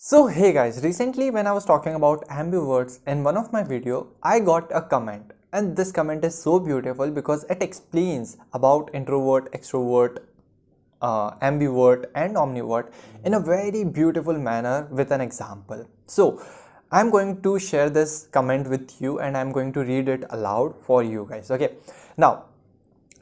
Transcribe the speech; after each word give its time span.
So 0.00 0.28
hey 0.28 0.52
guys, 0.52 0.84
recently 0.84 1.28
when 1.32 1.48
I 1.48 1.52
was 1.52 1.64
talking 1.64 1.96
about 1.96 2.24
ambiverts 2.28 3.00
in 3.08 3.24
one 3.24 3.36
of 3.36 3.52
my 3.52 3.64
video, 3.64 4.06
I 4.22 4.38
got 4.38 4.70
a 4.72 4.80
comment 4.80 5.32
and 5.52 5.76
this 5.76 5.90
comment 5.90 6.24
is 6.24 6.40
so 6.40 6.60
beautiful 6.60 7.10
because 7.10 7.42
it 7.50 7.60
explains 7.60 8.36
about 8.52 8.90
introvert, 8.94 9.50
extrovert, 9.50 10.18
uh, 11.02 11.32
ambivert 11.40 12.04
and 12.14 12.36
omnivert 12.36 12.92
in 13.24 13.34
a 13.34 13.40
very 13.40 13.82
beautiful 13.82 14.38
manner 14.38 14.86
with 14.92 15.10
an 15.10 15.20
example. 15.20 15.84
So 16.06 16.40
I'm 16.92 17.10
going 17.10 17.42
to 17.42 17.58
share 17.58 17.90
this 17.90 18.28
comment 18.30 18.70
with 18.70 19.02
you 19.02 19.18
and 19.18 19.36
I'm 19.36 19.50
going 19.50 19.72
to 19.72 19.80
read 19.80 20.08
it 20.08 20.22
aloud 20.30 20.76
for 20.80 21.02
you 21.02 21.26
guys. 21.28 21.50
Okay. 21.50 21.72
Now 22.16 22.44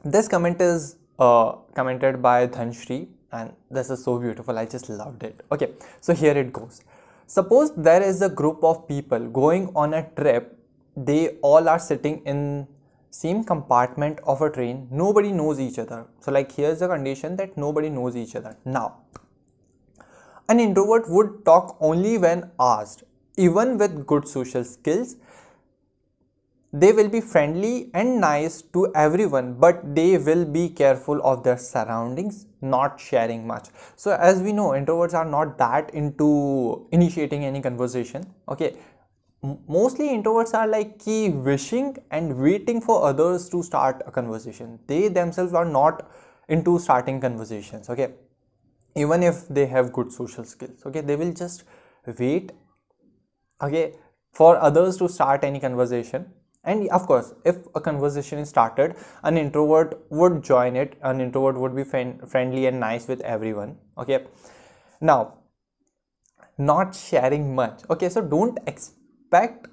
this 0.05 0.27
comment 0.27 0.61
is 0.61 0.97
uh, 1.17 1.53
commented 1.73 2.21
by 2.21 2.45
Dhanshri 2.45 3.07
and 3.31 3.53
this 3.69 3.89
is 3.89 4.03
so 4.03 4.17
beautiful 4.19 4.57
i 4.57 4.65
just 4.65 4.89
loved 4.89 5.23
it. 5.23 5.43
Okay 5.51 5.71
so 6.01 6.13
here 6.13 6.37
it 6.37 6.53
goes. 6.53 6.81
Suppose 7.25 7.75
there 7.75 8.01
is 8.01 8.21
a 8.21 8.29
group 8.29 8.63
of 8.63 8.87
people 8.87 9.19
going 9.27 9.71
on 9.75 9.93
a 9.93 10.03
trip. 10.15 10.57
They 10.95 11.37
all 11.41 11.67
are 11.67 11.79
sitting 11.79 12.21
in 12.25 12.67
same 13.09 13.43
compartment 13.43 14.19
of 14.25 14.41
a 14.41 14.49
train. 14.49 14.87
Nobody 14.91 15.31
knows 15.31 15.59
each 15.59 15.77
other. 15.79 16.05
So 16.21 16.31
like 16.31 16.51
here's 16.51 16.79
the 16.79 16.87
condition 16.87 17.35
that 17.35 17.57
nobody 17.57 17.89
knows 17.89 18.15
each 18.15 18.35
other. 18.35 18.55
Now 18.63 18.99
an 20.49 20.59
introvert 20.61 21.09
would 21.09 21.43
talk 21.43 21.75
only 21.81 22.17
when 22.17 22.49
asked 22.59 23.03
even 23.35 23.77
with 23.77 24.05
good 24.07 24.27
social 24.27 24.63
skills 24.63 25.17
they 26.73 26.91
will 26.91 27.07
be 27.07 27.21
friendly 27.21 27.89
and 27.93 28.19
nice 28.19 28.61
to 28.61 28.91
everyone 28.93 29.53
but 29.53 29.95
they 29.95 30.17
will 30.17 30.43
be 30.43 30.67
careful 30.67 31.21
of 31.23 31.43
their 31.43 31.57
surroundings 31.57 32.45
not 32.61 32.99
sharing 32.99 33.47
much. 33.47 33.69
So 33.95 34.11
as 34.11 34.41
we 34.41 34.51
know 34.51 34.69
introverts 34.69 35.13
are 35.13 35.25
not 35.25 35.57
that 35.59 35.93
into 35.93 36.87
initiating 36.91 37.45
any 37.45 37.61
conversation 37.61 38.25
okay? 38.49 38.75
Mostly 39.67 40.09
introverts 40.09 40.53
are 40.53 40.67
like 40.67 40.99
key 40.99 41.29
wishing 41.29 41.95
and 42.11 42.37
waiting 42.37 42.81
for 42.81 43.05
others 43.05 43.47
to 43.49 43.63
start 43.63 44.01
a 44.05 44.11
conversation. 44.11 44.79
They 44.87 45.07
themselves 45.07 45.53
are 45.53 45.65
not 45.65 46.11
into 46.49 46.79
starting 46.79 47.21
conversations 47.21 47.89
okay? 47.89 48.13
Even 48.95 49.23
if 49.23 49.47
they 49.47 49.67
have 49.67 49.93
good 49.93 50.11
social 50.11 50.43
skills 50.43 50.85
okay? 50.85 50.99
They 50.99 51.15
will 51.15 51.31
just 51.31 51.63
wait 52.19 52.51
okay 53.61 53.93
for 54.33 54.57
others 54.57 54.97
to 54.97 55.07
start 55.07 55.43
any 55.43 55.59
conversation 55.59 56.33
and 56.67 56.89
of 56.89 57.07
course 57.07 57.33
if 57.51 57.55
a 57.79 57.81
conversation 57.81 58.39
is 58.39 58.49
started 58.49 58.95
an 59.23 59.37
introvert 59.37 59.95
would 60.09 60.43
join 60.43 60.75
it. 60.75 60.97
An 61.01 61.21
introvert 61.21 61.57
would 61.57 61.75
be 61.75 61.83
friendly 61.83 62.65
and 62.67 62.79
nice 62.79 63.07
with 63.07 63.21
everyone. 63.21 63.77
Okay. 63.97 64.25
Now 65.01 65.35
not 66.57 66.93
sharing 66.95 67.55
much. 67.55 67.81
Okay 67.89 68.09
so 68.09 68.21
don't 68.21 68.59
expect 68.67 69.67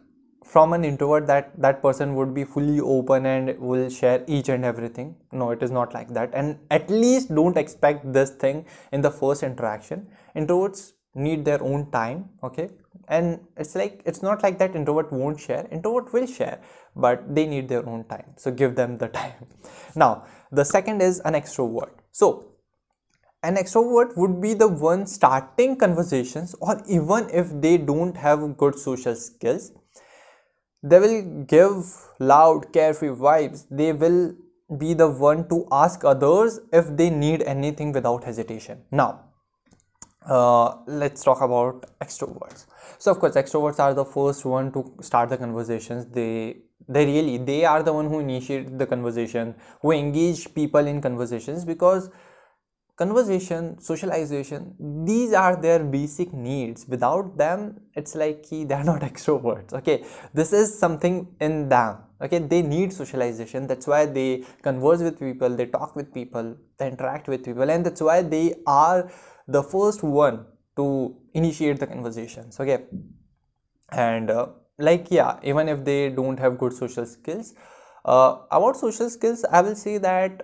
from 0.44 0.72
an 0.74 0.84
introvert 0.84 1.26
that 1.26 1.52
that 1.60 1.82
person 1.82 2.14
would 2.14 2.32
be 2.34 2.44
fully 2.44 2.78
open 2.78 3.26
and 3.26 3.58
will 3.58 3.88
share 3.88 4.22
each 4.26 4.48
and 4.48 4.64
everything. 4.64 5.16
No 5.32 5.50
it 5.50 5.62
is 5.62 5.70
not 5.70 5.94
like 5.94 6.14
that. 6.14 6.30
And 6.32 6.58
at 6.70 6.88
least 6.88 7.34
don't 7.34 7.56
expect 7.56 8.12
this 8.12 8.30
thing 8.30 8.66
in 8.92 9.00
the 9.00 9.10
first 9.10 9.42
interaction. 9.42 10.06
Introverts 10.36 10.92
need 11.14 11.44
their 11.44 11.62
own 11.62 11.90
time. 11.90 12.30
Okay 12.42 12.70
and 13.08 13.41
it's 13.56 13.74
like 13.74 14.02
it's 14.05 14.22
not 14.22 14.42
like 14.42 14.58
that 14.58 14.74
introvert 14.74 15.12
won't 15.12 15.41
share. 15.41 15.66
Introvert 15.70 16.12
will 16.12 16.27
share 16.27 16.60
but 16.97 17.34
they 17.34 17.46
need 17.46 17.69
their 17.69 17.86
own 17.88 18.05
time. 18.05 18.34
So 18.36 18.50
give 18.50 18.74
them 18.74 18.98
the 18.98 19.08
time. 19.20 19.46
Now 19.94 20.24
the 20.50 20.64
second 20.64 21.02
is 21.02 21.20
an 21.20 21.34
extrovert. 21.34 21.91
So 22.12 22.46
an 23.42 23.56
extrovert 23.56 24.16
would 24.16 24.41
be 24.41 24.55
the 24.55 24.69
one 24.69 25.06
starting 25.06 25.77
conversations 25.77 26.55
or 26.61 26.80
even 26.88 27.28
if 27.30 27.48
they 27.61 27.77
don't 27.77 28.16
have 28.16 28.56
good 28.56 28.78
social 28.78 29.14
skills 29.14 29.72
they 30.84 31.00
will 31.00 31.44
give 31.44 31.91
loud 32.20 32.70
carefree 32.72 33.08
vibes. 33.08 33.64
They 33.70 33.92
will 33.92 34.34
be 34.78 34.92
the 34.92 35.08
one 35.08 35.48
to 35.48 35.67
ask 35.73 36.05
others 36.05 36.61
if 36.73 36.95
they 36.96 37.08
need 37.08 37.42
anything 37.42 37.92
without 37.92 38.24
hesitation. 38.24 38.83
Now 38.90 39.24
uh, 40.29 40.77
let's 40.86 41.23
talk 41.23 41.40
about 41.40 41.85
extroverts. 42.01 42.67
So 42.98 43.11
of 43.11 43.18
course 43.18 43.35
extroverts 43.35 43.79
are 43.79 43.95
the 43.95 44.05
first 44.05 44.45
one 44.45 44.73
to 44.73 44.95
start 45.01 45.29
the 45.29 45.36
conversations. 45.36 46.07
They 46.07 46.57
they 46.89 47.07
really 47.07 47.39
they 47.39 47.64
are 47.64 47.83
the 47.83 47.92
one 47.92 48.08
who 48.08 48.20
initiate 48.20 48.79
the 48.79 48.86
conversation 48.86 49.55
who 49.80 49.92
engage 49.92 50.55
people 50.55 50.86
in 50.86 51.01
conversations 51.01 51.64
because 51.64 52.11
conversation 52.96 53.79
socialization 53.80 54.74
these 55.05 55.33
are 55.33 55.61
their 55.61 55.83
basic 55.83 56.33
needs. 56.33 56.86
Without 56.89 57.36
them 57.36 57.80
it's 57.95 58.14
like 58.14 58.46
they're 58.51 58.84
not 58.84 59.01
extroverts 59.11 59.74
okay? 59.74 60.05
This 60.33 60.52
is 60.52 60.79
something 60.79 61.29
in 61.40 61.68
them 61.68 61.98
okay? 62.23 62.39
They 62.39 62.63
need 62.63 62.92
socialization. 62.92 63.67
That's 63.67 63.86
why 63.86 64.07
they 64.07 64.45
converse 64.63 65.01
with 65.01 65.18
people 65.18 65.51
they 65.51 65.67
talk 65.67 65.96
with 65.96 66.14
people 66.14 66.57
they 66.79 66.89
interact 66.89 67.29
with 67.29 67.45
people 67.45 67.70
and 67.70 67.84
that's 67.84 68.01
why 68.01 68.23
they 68.23 68.55
are 68.67 69.11
the 69.46 69.62
first 69.62 70.02
one 70.02 70.46
to 70.77 71.16
initiate 71.34 71.78
the 71.78 71.86
conversations 71.86 72.58
okay? 72.60 72.84
And 73.90 74.30
uh, 74.30 74.48
like 74.78 75.10
yeah 75.10 75.38
even 75.42 75.68
if 75.68 75.84
they 75.84 76.10
don't 76.10 76.38
have 76.38 76.58
good 76.58 76.72
social 76.72 77.06
skills 77.06 77.54
uh, 78.04 78.38
about 78.50 78.77
social 78.77 79.08
skills 79.08 79.44
i 79.44 79.60
will 79.60 79.77
say 79.77 79.98
that 79.98 80.42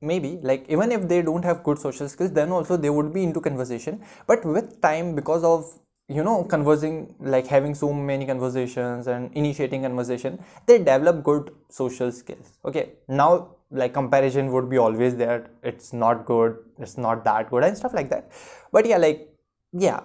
maybe 0.00 0.38
like 0.42 0.64
even 0.68 0.92
if 0.92 1.08
they 1.08 1.22
don't 1.22 1.44
have 1.44 1.62
good 1.64 1.78
social 1.78 2.08
skills 2.08 2.32
then 2.32 2.50
also 2.52 2.76
they 2.76 2.90
would 2.90 3.12
be 3.12 3.22
into 3.24 3.40
conversation. 3.40 4.02
But 4.26 4.44
with 4.44 4.80
time 4.80 5.14
because 5.14 5.44
of 5.44 5.78
you 6.08 6.24
know 6.24 6.42
conversing 6.44 7.14
like 7.20 7.46
having 7.46 7.74
so 7.74 7.92
many 7.92 8.26
conversations 8.26 9.06
and 9.06 9.30
initiating 9.34 9.82
conversation 9.82 10.38
they 10.66 10.78
develop 10.78 11.22
good 11.22 11.50
social 11.68 12.10
skills 12.10 12.52
okay? 12.64 12.92
Now 13.08 13.48
like 13.70 13.92
comparison 13.92 14.50
would 14.52 14.70
be 14.70 14.78
always 14.78 15.16
there. 15.16 15.50
It's 15.62 15.92
not 15.92 16.24
good. 16.24 16.56
It's 16.78 16.96
not 16.96 17.24
that 17.24 17.50
good 17.50 17.64
and 17.64 17.76
stuff 17.76 17.92
like 17.92 18.08
that. 18.10 18.30
But 18.72 18.86
yeah 18.86 18.96
like 18.96 19.28
yeah. 19.72 20.00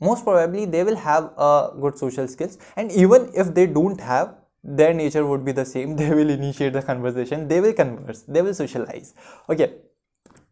Most 0.00 0.24
probably 0.24 0.64
they 0.64 0.82
will 0.84 0.96
have 0.96 1.32
a 1.36 1.70
good 1.80 1.98
social 1.98 2.26
skills. 2.28 2.58
And 2.76 2.90
even 2.92 3.30
if 3.34 3.54
they 3.54 3.66
don't 3.66 4.00
have 4.00 4.34
their 4.62 4.94
nature 4.94 5.26
would 5.26 5.44
be 5.44 5.52
the 5.52 5.64
same. 5.64 5.96
They 6.02 6.10
will 6.10 6.30
initiate 6.30 6.72
the 6.72 6.82
conversation. 6.82 7.48
They 7.48 7.60
will 7.60 7.74
converse. 7.74 8.22
They 8.22 8.40
will 8.40 8.54
socialize. 8.54 9.14
Okay. 9.48 9.74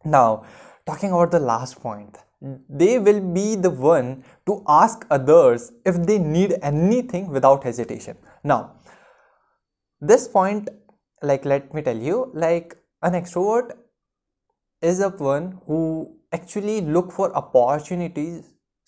Now 0.05 0.45
talking 0.85 1.11
about 1.11 1.31
the 1.31 1.39
last 1.39 1.81
point 1.81 2.17
they 2.69 2.99
will 2.99 3.21
be 3.21 3.55
the 3.55 3.69
one 3.69 4.23
to 4.45 4.63
ask 4.67 5.05
others 5.09 5.71
if 5.85 5.95
they 6.05 6.17
need 6.17 6.55
anything 6.61 7.29
without 7.29 7.63
hesitation. 7.63 8.17
Now 8.43 8.73
this 10.01 10.27
point 10.27 10.69
like 11.21 11.45
let 11.45 11.73
me 11.73 11.81
tell 11.81 11.97
you 11.97 12.31
like 12.33 12.75
an 13.01 13.13
extrovert 13.13 13.71
is 14.81 14.99
a 14.99 15.09
one 15.09 15.59
who 15.65 16.17
actually 16.33 16.81
look 16.81 17.11
for 17.11 17.33
opportunities 17.35 18.43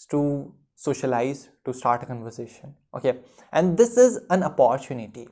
to 0.10 0.54
socialize 0.76 1.48
to 1.64 1.74
start 1.74 2.04
a 2.04 2.06
conversation 2.06 2.76
okay? 2.94 3.20
And 3.54 3.78
this 3.78 3.96
is 3.96 4.20
an 4.30 4.44
opportunity 4.44 5.30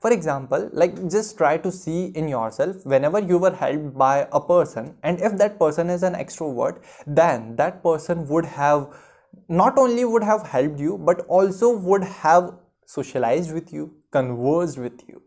for 0.00 0.12
example 0.12 0.68
like 0.72 0.94
just 1.10 1.36
try 1.38 1.56
to 1.56 1.72
see 1.72 2.06
in 2.14 2.28
yourself 2.28 2.84
whenever 2.84 3.18
you 3.18 3.38
were 3.38 3.54
helped 3.54 3.96
by 3.96 4.28
a 4.32 4.40
person 4.40 4.94
and 5.02 5.20
if 5.20 5.36
that 5.38 5.58
person 5.58 5.90
is 5.90 6.02
an 6.02 6.14
extrovert 6.14 6.82
then 7.06 7.56
that 7.56 7.82
person 7.82 8.26
would 8.28 8.44
have 8.44 8.88
not 9.48 9.78
only 9.78 10.04
would 10.04 10.22
have 10.22 10.46
helped 10.46 10.78
you 10.78 10.98
but 10.98 11.20
also 11.26 11.76
would 11.76 12.04
have 12.04 12.52
socialized 12.86 13.52
with 13.52 13.72
you 13.72 13.94
conversed 14.10 14.78
with 14.78 15.02
you. 15.08 15.22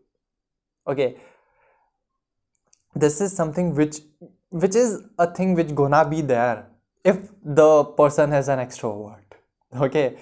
Okay? 0.86 1.16
This 2.94 3.20
is 3.20 3.36
something 3.36 3.74
which 3.74 4.00
which 4.50 4.74
is 4.74 5.02
a 5.18 5.32
thing 5.32 5.54
which 5.54 5.74
gonna 5.74 6.08
be 6.08 6.22
there 6.22 6.66
if 7.04 7.18
the 7.44 7.84
person 7.84 8.30
has 8.32 8.48
an 8.48 8.58
extrovert. 8.58 9.38
Okay? 9.76 10.18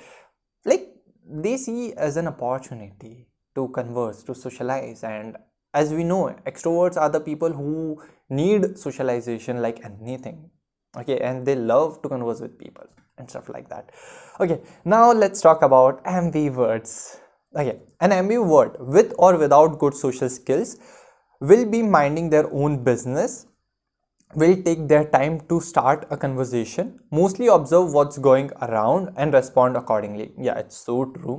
Like 0.64 0.88
they 1.24 1.56
see 1.56 1.94
as 1.94 2.16
an 2.16 2.28
opportunity 2.28 3.27
to 3.58 3.68
converse 3.78 4.22
to 4.28 4.34
socialize. 4.34 5.02
And 5.04 5.36
as 5.74 5.92
we 5.92 6.04
know 6.04 6.22
extroverts 6.46 7.00
are 7.06 7.10
the 7.16 7.20
people 7.20 7.52
who 7.62 8.02
need 8.28 8.78
socialization 8.78 9.62
like 9.66 9.84
anything. 9.90 10.38
Okay 10.96 11.18
and 11.30 11.46
they 11.46 11.54
love 11.54 12.00
to 12.02 12.08
converse 12.08 12.40
with 12.40 12.58
people 12.58 12.86
and 13.18 13.28
stuff 13.30 13.48
like 13.56 13.68
that. 13.74 13.90
Okay 14.40 14.60
now 14.84 15.12
let's 15.24 15.40
talk 15.48 15.62
about 15.62 16.04
ambiverts. 16.04 16.94
Okay 17.56 17.76
an 18.00 18.16
ambivert 18.20 18.80
with 18.96 19.12
or 19.18 19.36
without 19.44 19.78
good 19.84 19.94
social 19.94 20.28
skills 20.38 20.78
will 21.40 21.64
be 21.76 21.82
minding 21.82 22.30
their 22.30 22.50
own 22.52 22.82
business 22.82 23.46
will 24.34 24.56
take 24.64 24.88
their 24.88 25.04
time 25.12 25.40
to 25.50 25.58
start 25.66 26.06
a 26.14 26.16
conversation 26.22 26.88
mostly 27.18 27.46
observe 27.46 27.94
what's 27.98 28.18
going 28.18 28.50
around 28.66 29.08
and 29.16 29.32
respond 29.32 29.74
accordingly. 29.74 30.32
Yeah 30.38 30.58
it's 30.58 30.76
so 30.76 31.04
true 31.06 31.38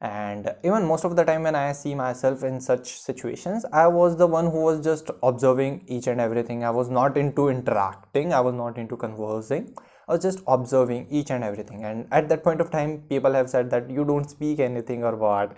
and 0.00 0.54
even 0.64 0.84
most 0.84 1.04
of 1.04 1.16
the 1.16 1.24
time 1.24 1.42
when 1.44 1.54
i 1.54 1.72
see 1.72 1.94
myself 1.94 2.42
in 2.42 2.60
such 2.60 2.98
situations 3.00 3.64
i 3.72 3.86
was 3.86 4.16
the 4.16 4.26
one 4.26 4.50
who 4.50 4.62
was 4.62 4.84
just 4.84 5.10
observing 5.22 5.82
each 5.86 6.06
and 6.06 6.20
everything 6.20 6.64
i 6.64 6.70
was 6.70 6.90
not 6.90 7.16
into 7.16 7.48
interacting 7.48 8.32
i 8.32 8.40
was 8.40 8.54
not 8.54 8.76
into 8.76 8.96
conversing 8.96 9.74
I 10.06 10.12
was 10.12 10.22
just 10.22 10.40
observing 10.46 11.06
each 11.10 11.30
and 11.30 11.42
everything. 11.42 11.84
And 11.84 12.06
at 12.12 12.28
that 12.28 12.44
point 12.44 12.60
of 12.60 12.70
time, 12.70 13.04
people 13.08 13.32
have 13.32 13.48
said 13.48 13.70
that 13.70 13.88
you 13.88 14.04
don't 14.04 14.28
speak 14.28 14.60
anything 14.60 15.02
or 15.02 15.16
what, 15.16 15.56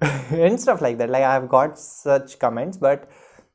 and 0.30 0.60
stuff 0.60 0.82
like 0.82 0.98
that. 0.98 1.08
Like 1.08 1.22
I 1.22 1.32
have 1.32 1.48
got 1.48 1.78
such 1.78 2.38
comments, 2.38 2.76
but 2.76 3.08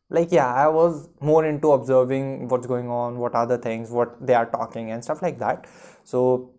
like 0.10 0.31
yeah, 0.31 0.51
I 0.54 0.68
was 0.68 1.10
more 1.22 1.45
into 1.45 1.72
observing 1.72 2.48
what's 2.48 2.66
going 2.68 2.89
on, 2.89 3.19
what 3.19 3.36
are 3.36 3.45
the 3.45 3.57
things, 3.57 3.92
what 3.92 4.25
they 4.25 4.33
are 4.33 4.48
talking, 4.48 4.92
and 4.92 5.04
stuff 5.04 5.22
like 5.22 5.38
that. 5.39 5.68
So 6.04 6.51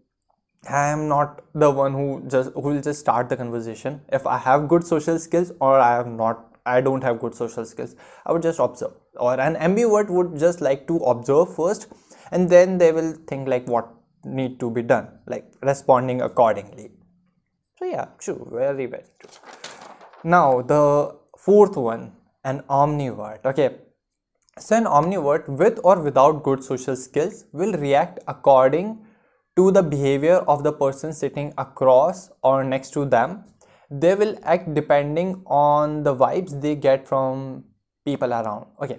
I 0.68 0.88
am 0.88 1.08
not 1.08 1.42
the 1.54 1.70
one 1.70 1.92
who 1.92 2.22
just 2.28 2.52
who 2.54 2.60
will 2.60 2.80
just 2.80 3.00
start 3.00 3.28
the 3.28 3.36
conversation. 3.36 4.00
If 4.12 4.26
I 4.26 4.38
have 4.38 4.68
good 4.68 4.84
social 4.86 5.18
skills 5.18 5.50
or 5.60 5.78
I 5.78 5.96
have 5.96 6.06
not 6.06 6.56
I 6.64 6.80
don't 6.80 7.02
have 7.02 7.18
good 7.18 7.34
social 7.34 7.64
skills. 7.64 7.96
I 8.24 8.32
would 8.32 8.42
just 8.42 8.60
observe. 8.60 8.92
Or 9.16 9.38
an 9.40 9.56
ambivert 9.56 10.08
would 10.08 10.38
just 10.38 10.60
like 10.60 10.86
to 10.86 10.98
observe 10.98 11.54
first 11.56 11.88
and 12.30 12.48
then 12.48 12.78
they 12.78 12.92
will 12.92 13.12
think 13.26 13.48
like 13.48 13.66
what 13.66 13.88
need 14.24 14.60
to 14.60 14.70
be 14.70 14.82
done, 14.82 15.08
like 15.26 15.52
responding 15.62 16.22
accordingly. 16.22 16.92
So 17.78 17.84
yeah, 17.84 18.06
true, 18.18 18.48
very 18.52 18.86
very 18.86 19.04
true. 19.18 19.30
Now 20.22 20.62
the 20.62 21.16
fourth 21.36 21.76
one, 21.76 22.12
an 22.44 22.62
omnivert. 22.70 23.44
Okay. 23.44 23.78
So 24.58 24.76
an 24.76 24.84
omnivert 24.84 25.48
with 25.48 25.80
or 25.82 26.00
without 26.00 26.44
good 26.44 26.62
social 26.62 26.94
skills 26.94 27.46
will 27.52 27.72
react 27.72 28.20
according 28.28 29.04
to 29.56 29.70
the 29.70 29.82
behavior 29.82 30.36
of 30.54 30.62
the 30.64 30.72
person 30.72 31.12
sitting 31.12 31.52
across 31.58 32.30
or 32.42 32.64
next 32.64 32.90
to 32.94 33.04
them. 33.04 33.44
They 33.90 34.14
will 34.14 34.38
act 34.42 34.74
depending 34.74 35.42
on 35.46 36.02
the 36.02 36.14
vibes 36.14 36.60
they 36.60 36.76
get 36.76 37.06
from 37.06 37.64
people 38.04 38.32
around. 38.32 38.66
Okay 38.82 38.98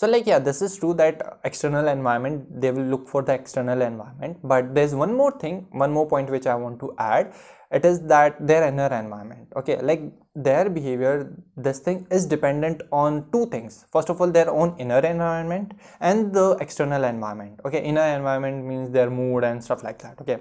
so 0.00 0.08
like 0.12 0.26
yeah 0.30 0.38
this 0.38 0.58
is 0.66 0.74
true 0.80 0.92
that 1.00 1.16
external 1.44 1.86
environment 1.92 2.44
they 2.60 2.70
will 2.76 2.86
look 2.92 3.06
for 3.06 3.20
the 3.22 3.34
external 3.34 3.82
environment. 3.82 4.38
But 4.42 4.74
there's 4.74 4.94
one 4.94 5.14
more 5.14 5.32
thing 5.38 5.66
one 5.72 5.92
more 5.92 6.06
point 6.08 6.30
which 6.30 6.46
i 6.46 6.54
want 6.54 6.80
to 6.80 6.94
add. 6.98 7.34
It 7.70 7.84
is 7.84 8.00
that 8.12 8.38
their 8.46 8.66
inner 8.66 8.86
environment 8.86 9.48
okay? 9.56 9.76
Like 9.82 10.00
their 10.34 10.70
behavior 10.70 11.36
this 11.54 11.80
thing 11.80 12.06
is 12.10 12.24
dependent 12.24 12.80
on 12.90 13.30
two 13.30 13.44
things. 13.50 13.84
First 13.92 14.08
of 14.08 14.22
all 14.22 14.30
their 14.30 14.50
own 14.50 14.74
inner 14.78 15.00
environment 15.00 15.74
and 16.00 16.32
the 16.32 16.56
external 16.62 17.04
environment 17.04 17.60
okay? 17.66 17.82
Inner 17.82 18.08
environment 18.16 18.64
means 18.64 18.90
their 18.90 19.10
mood 19.10 19.44
and 19.44 19.62
stuff 19.62 19.84
like 19.84 19.98
that 19.98 20.18
okay? 20.22 20.38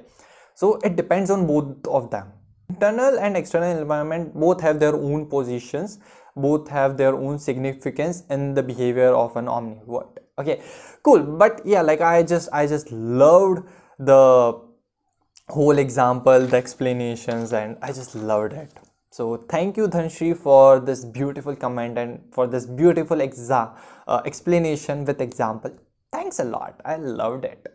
So 0.55 0.79
it 0.85 0.95
depends 0.95 1.29
on 1.29 1.45
both 1.47 1.85
of 1.85 2.09
them. 2.11 2.31
Internal 2.69 3.19
and 3.19 3.35
external 3.35 3.77
environment 3.77 4.33
both 4.33 4.61
have 4.61 4.79
their 4.79 4.95
own 4.95 5.25
positions 5.25 5.99
both 6.41 6.69
have 6.69 6.97
their 6.97 7.15
own 7.15 7.37
significance 7.39 8.23
in 8.29 8.53
the 8.53 8.63
behavior 8.63 9.11
of 9.25 9.35
an 9.35 9.45
omnivert 9.45 10.19
okay 10.39 10.61
cool. 11.03 11.21
But 11.21 11.61
yeah 11.65 11.81
like 11.81 12.01
i 12.01 12.23
just 12.23 12.49
i 12.53 12.65
just 12.65 12.91
loved 12.91 13.67
the 13.97 14.59
whole 15.49 15.77
example 15.77 16.45
the 16.45 16.57
explanations 16.57 17.53
and 17.53 17.77
i 17.81 17.91
just 17.91 18.15
loved 18.15 18.53
it. 18.53 18.71
So 19.11 19.37
thank 19.49 19.75
you 19.75 19.87
Dhanshri 19.87 20.37
for 20.37 20.79
this 20.79 21.03
beautiful 21.03 21.55
comment 21.55 21.97
and 21.97 22.21
for 22.31 22.45
this 22.47 22.65
beautiful 22.65 23.17
exa 23.17 23.75
uh, 24.07 24.21
explanation 24.25 25.03
with 25.03 25.19
example. 25.19 25.71
Thanks 26.11 26.39
a 26.39 26.43
lot. 26.43 26.79
I 26.85 26.95
loved 26.97 27.45
it. 27.45 27.67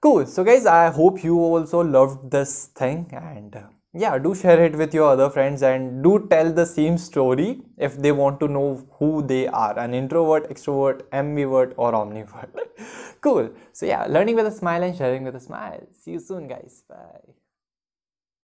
Cool. 0.00 0.26
So 0.26 0.44
guys 0.44 0.66
i 0.66 0.90
hope 0.90 1.24
you 1.24 1.38
also 1.38 1.80
loved 1.80 2.30
this 2.30 2.66
thing 2.82 3.08
and 3.12 3.56
uh, 3.56 3.62
yeah 3.92 4.16
do 4.18 4.34
share 4.34 4.64
it 4.64 4.74
with 4.76 4.94
your 4.94 5.08
other 5.10 5.28
friends 5.30 5.62
and 5.62 6.02
do 6.04 6.12
tell 6.30 6.52
the 6.52 6.64
same 6.64 6.96
story 6.96 7.60
if 7.76 7.96
they 7.96 8.12
want 8.12 8.38
to 8.38 8.46
know 8.46 8.86
who 8.98 9.10
they 9.32 9.46
are 9.48 9.76
an 9.78 9.94
introvert 9.94 10.48
extrovert 10.48 11.02
ambivert 11.12 11.74
or 11.76 11.92
omnivert. 11.92 12.50
Cool. 13.20 13.50
So 13.72 13.86
yeah 13.86 14.06
learning 14.06 14.36
with 14.36 14.46
a 14.46 14.50
smile 14.50 14.82
and 14.82 14.96
sharing 14.96 15.24
with 15.24 15.36
a 15.36 15.40
smile. 15.40 15.86
See 15.92 16.12
you 16.12 16.20
soon 16.20 16.48
guys. 16.48 16.84
Bye 16.88 17.39